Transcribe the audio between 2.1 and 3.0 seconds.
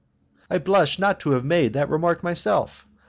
myself.